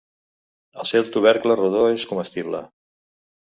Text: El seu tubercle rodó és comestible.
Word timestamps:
El 0.83 0.87
seu 0.93 1.05
tubercle 1.17 1.59
rodó 1.61 1.85
és 1.93 2.09
comestible. 2.15 2.67